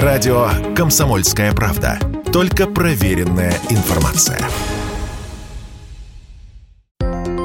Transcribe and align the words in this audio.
Радио 0.00 0.48
«Комсомольская 0.74 1.52
правда». 1.52 1.98
Только 2.32 2.66
проверенная 2.66 3.52
информация. 3.68 4.40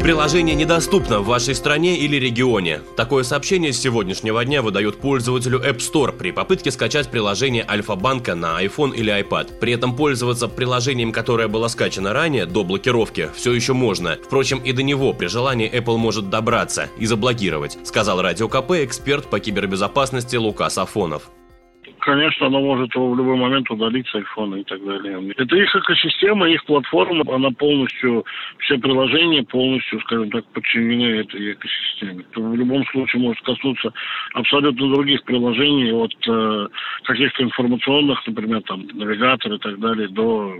Приложение 0.00 0.56
недоступно 0.56 1.20
в 1.20 1.26
вашей 1.26 1.54
стране 1.54 1.98
или 1.98 2.16
регионе. 2.16 2.80
Такое 2.96 3.22
сообщение 3.22 3.72
с 3.72 3.78
сегодняшнего 3.78 4.44
дня 4.44 4.60
выдает 4.60 4.98
пользователю 4.98 5.60
App 5.60 5.76
Store 5.76 6.10
при 6.10 6.32
попытке 6.32 6.72
скачать 6.72 7.12
приложение 7.12 7.64
Альфа-банка 7.64 8.34
на 8.34 8.60
iPhone 8.60 8.92
или 8.92 9.16
iPad. 9.22 9.60
При 9.60 9.74
этом 9.74 9.94
пользоваться 9.94 10.48
приложением, 10.48 11.12
которое 11.12 11.46
было 11.46 11.68
скачано 11.68 12.12
ранее, 12.12 12.46
до 12.46 12.64
блокировки, 12.64 13.30
все 13.36 13.52
еще 13.52 13.72
можно. 13.72 14.18
Впрочем, 14.20 14.58
и 14.58 14.72
до 14.72 14.82
него 14.82 15.12
при 15.12 15.28
желании 15.28 15.72
Apple 15.72 15.96
может 15.96 16.28
добраться 16.28 16.88
и 16.98 17.06
заблокировать, 17.06 17.78
сказал 17.84 18.20
Радио 18.20 18.48
КП 18.48 18.72
эксперт 18.82 19.30
по 19.30 19.38
кибербезопасности 19.38 20.34
Лукас 20.34 20.76
Афонов 20.76 21.30
конечно, 22.02 22.46
оно 22.46 22.60
может 22.60 22.94
в 22.94 23.14
любой 23.16 23.36
момент 23.36 23.70
удалить 23.70 24.06
с 24.08 24.14
айфона 24.14 24.56
и 24.56 24.64
так 24.64 24.84
далее. 24.84 25.32
Это 25.36 25.56
их 25.56 25.74
экосистема, 25.74 26.48
их 26.48 26.64
платформа, 26.64 27.24
она 27.34 27.50
полностью, 27.50 28.24
все 28.58 28.78
приложения 28.78 29.42
полностью, 29.44 30.00
скажем 30.00 30.30
так, 30.30 30.44
подчинены 30.52 31.20
этой 31.20 31.52
экосистеме. 31.52 32.24
Это 32.30 32.40
в 32.40 32.54
любом 32.54 32.84
случае 32.86 33.22
может 33.22 33.40
коснуться 33.42 33.92
абсолютно 34.34 34.88
других 34.88 35.22
приложений, 35.24 35.92
от 35.92 36.14
э, 36.28 36.68
каких-то 37.04 37.42
информационных, 37.44 38.26
например, 38.26 38.62
там, 38.62 38.86
навигатор 38.92 39.52
и 39.52 39.58
так 39.58 39.78
далее, 39.78 40.08
до 40.08 40.54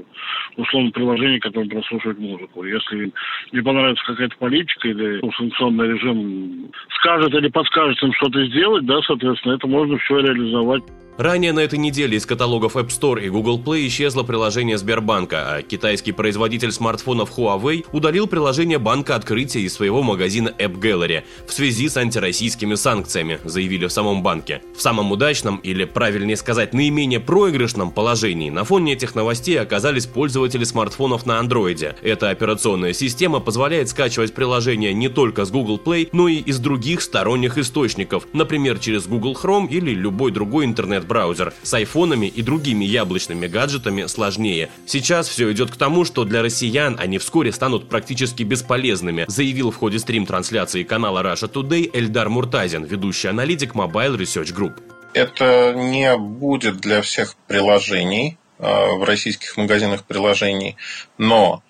условно 0.56 0.90
приложений, 0.90 1.40
которые 1.40 1.70
прослушивают 1.70 2.18
музыку. 2.18 2.64
Если 2.64 3.12
не 3.52 3.60
понравится 3.62 4.04
какая-то 4.06 4.36
политика 4.38 4.88
или 4.88 5.20
санкционный 5.36 5.88
режим 5.88 6.70
скажет 6.98 7.34
или 7.34 7.48
подскажет 7.48 8.00
им 8.02 8.12
что-то 8.14 8.44
сделать, 8.46 8.86
да, 8.86 9.00
соответственно, 9.02 9.54
это 9.54 9.66
можно 9.66 9.98
все 9.98 10.20
реализовать. 10.20 10.82
Ранее 11.18 11.52
на 11.52 11.60
этой 11.60 11.78
неделе 11.78 12.16
из 12.16 12.24
каталогов 12.24 12.74
App 12.74 12.88
Store 12.88 13.22
и 13.22 13.28
Google 13.28 13.60
Play 13.60 13.86
исчезло 13.86 14.22
приложение 14.22 14.78
Сбербанка, 14.78 15.56
а 15.56 15.62
китайский 15.62 16.12
производитель 16.12 16.72
смартфонов 16.72 17.36
Huawei 17.36 17.84
удалил 17.92 18.26
приложение 18.26 18.78
Банка 18.78 19.14
Открытия 19.14 19.60
из 19.60 19.74
своего 19.74 20.02
магазина 20.02 20.54
App 20.58 20.80
Gallery 20.80 21.24
в 21.46 21.52
связи 21.52 21.90
с 21.90 21.98
антироссийскими 21.98 22.76
санкциями, 22.76 23.38
заявили 23.44 23.86
в 23.86 23.92
самом 23.92 24.22
банке. 24.22 24.62
В 24.74 24.80
самом 24.80 25.12
удачном, 25.12 25.58
или 25.58 25.84
правильнее 25.84 26.36
сказать, 26.38 26.72
наименее 26.72 27.20
проигрышном 27.20 27.90
положении 27.90 28.48
на 28.48 28.64
фоне 28.64 28.94
этих 28.94 29.14
новостей 29.14 29.60
оказались 29.60 30.06
пользователи 30.06 30.64
смартфонов 30.64 31.26
на 31.26 31.38
Android. 31.40 31.94
Эта 32.00 32.30
операционная 32.30 32.94
система 32.94 33.40
позволяет 33.40 33.90
скачивать 33.90 34.32
приложения 34.32 34.94
не 34.94 35.10
только 35.10 35.44
с 35.44 35.50
Google 35.50 35.78
Play, 35.78 36.08
но 36.12 36.28
и 36.28 36.36
из 36.36 36.58
других 36.58 37.02
сторонних 37.02 37.58
источников, 37.58 38.26
например, 38.32 38.78
через 38.78 39.06
Google 39.06 39.36
Chrome 39.40 39.68
или 39.68 39.90
любой 39.90 40.32
другой 40.32 40.64
интернет 40.64 41.01
интернет-браузер. 41.02 41.52
С 41.62 41.74
айфонами 41.74 42.26
и 42.26 42.42
другими 42.42 42.84
яблочными 42.84 43.46
гаджетами 43.46 44.06
сложнее. 44.06 44.70
Сейчас 44.86 45.28
все 45.28 45.50
идет 45.52 45.70
к 45.70 45.76
тому, 45.76 46.04
что 46.04 46.24
для 46.24 46.42
россиян 46.42 46.96
они 46.98 47.18
вскоре 47.18 47.52
станут 47.52 47.88
практически 47.88 48.42
бесполезными, 48.42 49.24
заявил 49.28 49.70
в 49.70 49.76
ходе 49.76 49.98
стрим-трансляции 49.98 50.82
канала 50.82 51.22
Russia 51.22 51.50
Today 51.50 51.90
Эльдар 51.92 52.28
Муртазин, 52.28 52.84
ведущий 52.84 53.28
аналитик 53.28 53.74
Mobile 53.74 54.16
Research 54.16 54.54
Group. 54.54 54.80
Это 55.14 55.74
не 55.74 56.16
будет 56.16 56.78
для 56.78 57.02
всех 57.02 57.34
приложений 57.46 58.38
а, 58.58 58.94
в 58.94 59.04
российских 59.04 59.56
магазинах 59.56 60.04
приложений, 60.04 60.76
но 61.18 61.62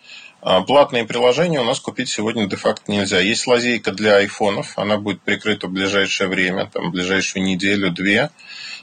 а, 0.45 0.61
Платные 0.63 1.05
приложения 1.05 1.61
у 1.61 1.65
нас 1.65 1.79
купить 1.79 2.09
сегодня 2.09 2.47
де-факто 2.47 2.91
нельзя. 2.91 3.21
Есть 3.21 3.47
лазейка 3.47 3.93
для 3.93 4.17
айфонов, 4.17 4.77
она 4.77 4.99
будет 4.99 5.21
прикрыта 5.23 5.69
в 5.69 5.71
ближайшее 5.71 6.29
время, 6.29 6.67
там, 6.67 6.89
в 6.89 6.91
ближайшую 6.91 7.45
неделю-две. 7.45 8.31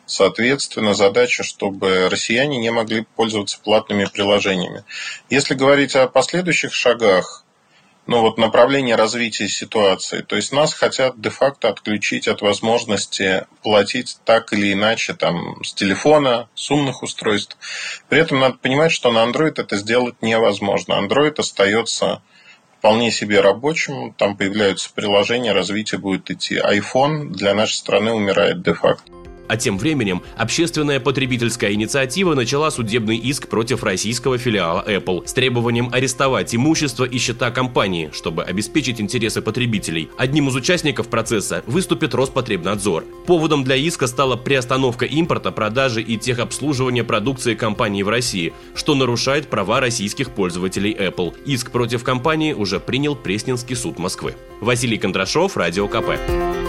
Соответственно, 0.09 0.95
задача, 0.95 1.43
чтобы 1.43 2.09
россияне 2.09 2.57
не 2.57 2.71
могли 2.71 3.05
пользоваться 3.15 3.59
платными 3.63 4.05
приложениями. 4.05 4.83
Если 5.29 5.53
говорить 5.53 5.95
о 5.95 6.07
последующих 6.07 6.73
шагах, 6.73 7.45
ну 8.07 8.21
вот 8.21 8.39
направление 8.39 8.95
развития 8.95 9.47
ситуации. 9.47 10.21
То 10.21 10.35
есть 10.35 10.51
нас 10.51 10.73
хотят 10.73 11.21
де-факто 11.21 11.69
отключить 11.69 12.27
от 12.27 12.41
возможности 12.41 13.45
платить 13.61 14.17
так 14.25 14.51
или 14.51 14.73
иначе 14.73 15.13
там, 15.13 15.63
с 15.63 15.75
телефона, 15.75 16.49
с 16.55 16.71
умных 16.71 17.03
устройств. 17.03 17.55
При 18.09 18.19
этом 18.19 18.39
надо 18.39 18.57
понимать, 18.57 18.91
что 18.91 19.11
на 19.11 19.23
Android 19.23 19.61
это 19.61 19.77
сделать 19.77 20.15
невозможно. 20.23 20.93
Android 20.93 21.35
остается 21.37 22.23
вполне 22.79 23.11
себе 23.11 23.41
рабочим, 23.41 24.13
там 24.13 24.35
появляются 24.35 24.89
приложения, 24.91 25.51
развитие 25.51 25.99
будет 25.99 26.31
идти. 26.31 26.55
iPhone 26.55 27.29
для 27.29 27.53
нашей 27.53 27.75
страны 27.75 28.11
умирает 28.11 28.63
де-факто. 28.63 29.18
А 29.49 29.57
тем 29.57 29.79
временем 29.79 30.21
общественная 30.37 30.99
потребительская 30.99 31.73
инициатива 31.73 32.35
начала 32.35 32.69
судебный 32.69 33.17
иск 33.17 33.47
против 33.47 33.83
российского 33.83 34.37
филиала 34.37 34.85
Apple 34.87 35.27
с 35.27 35.33
требованием 35.33 35.89
арестовать 35.91 36.53
имущество 36.53 37.03
и 37.03 37.17
счета 37.17 37.49
компании, 37.49 38.11
чтобы 38.13 38.43
обеспечить 38.43 39.01
интересы 39.01 39.41
потребителей. 39.41 40.07
Одним 40.19 40.49
из 40.49 40.55
участников 40.55 41.07
процесса 41.07 41.63
выступит 41.65 42.13
Роспотребнадзор. 42.13 43.05
Поводом 43.25 43.63
для 43.63 43.75
иска 43.75 44.05
стала 44.05 44.35
приостановка 44.35 45.05
импорта, 45.05 45.51
продажи 45.51 46.03
и 46.03 46.15
техобслуживания 46.17 47.03
продукции 47.03 47.55
компании 47.55 48.03
в 48.03 48.09
России, 48.09 48.53
что 48.75 48.93
нарушает 48.93 49.47
права 49.49 49.79
российских 49.79 50.29
пользователей 50.29 50.93
Apple. 50.93 51.33
Иск 51.47 51.71
против 51.71 52.03
компании 52.03 52.53
уже 52.53 52.79
принял 52.79 53.15
Пресненский 53.15 53.75
суд 53.75 53.97
Москвы. 53.97 54.35
Василий 54.61 54.99
Кондрашов, 54.99 55.57
Радио 55.57 55.87
КП. 55.87 56.68